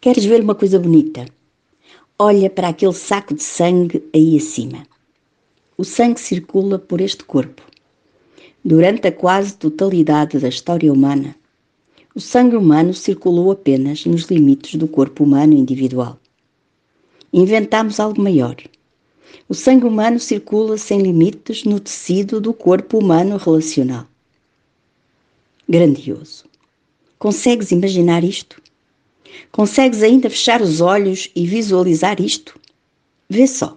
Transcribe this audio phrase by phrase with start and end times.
[0.00, 1.26] Queres ver uma coisa bonita?
[2.16, 4.86] Olha para aquele saco de sangue aí acima.
[5.76, 7.62] O sangue circula por este corpo.
[8.64, 11.34] Durante a quase totalidade da história humana,
[12.14, 16.16] o sangue humano circulou apenas nos limites do corpo humano individual.
[17.32, 18.54] Inventámos algo maior.
[19.48, 24.06] O sangue humano circula sem limites no tecido do corpo humano relacional.
[25.68, 26.44] Grandioso.
[27.18, 28.62] Consegues imaginar isto?
[29.50, 32.58] Consegues ainda fechar os olhos e visualizar isto?
[33.28, 33.76] Vê só.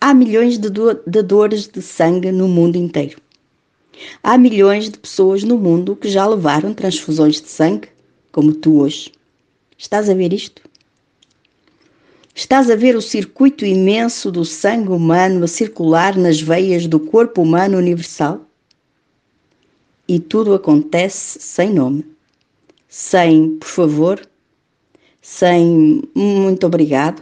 [0.00, 0.68] Há milhões de
[1.06, 3.18] dadores de sangue no mundo inteiro.
[4.22, 7.88] Há milhões de pessoas no mundo que já levaram transfusões de sangue,
[8.30, 9.12] como tu hoje.
[9.78, 10.62] Estás a ver isto?
[12.34, 17.40] Estás a ver o circuito imenso do sangue humano a circular nas veias do corpo
[17.40, 18.42] humano universal?
[20.06, 22.04] E tudo acontece sem nome,
[22.88, 24.28] sem por favor,
[25.28, 27.20] sem muito obrigado,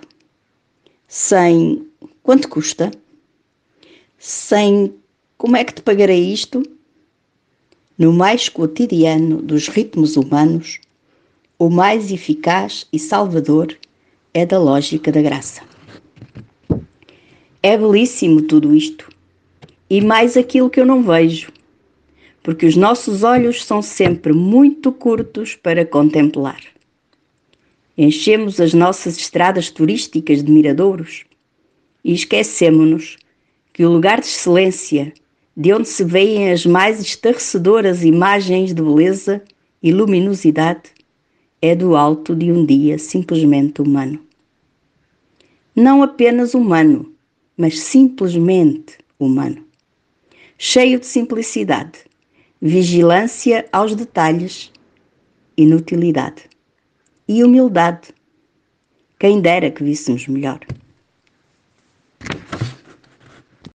[1.08, 1.88] sem
[2.23, 2.90] quanto custa,
[4.18, 4.95] sem
[5.38, 6.62] como é que te pagarei isto?
[7.98, 10.80] No mais cotidiano dos ritmos humanos,
[11.59, 13.74] o mais eficaz e salvador
[14.34, 15.62] é da lógica da graça.
[17.62, 19.09] É belíssimo tudo isto,
[19.88, 21.51] e mais aquilo que eu não vejo,
[22.42, 26.74] porque os nossos olhos são sempre muito curtos para contemplar.
[27.96, 31.24] Enchemos as nossas estradas turísticas de miradouros
[32.04, 33.16] e esquecemos-nos
[33.73, 35.12] que o lugar de excelência,
[35.56, 39.40] de onde se veem as mais estarrecedoras imagens de beleza
[39.80, 40.90] e luminosidade,
[41.62, 44.18] é do alto de um dia simplesmente humano.
[45.74, 47.12] Não apenas humano,
[47.56, 49.64] mas simplesmente humano.
[50.58, 52.01] Cheio de simplicidade,
[52.60, 54.73] vigilância aos detalhes,
[55.56, 56.54] inutilidade
[57.26, 58.14] e humildade.
[59.18, 60.60] Quem dera que víssemos melhor.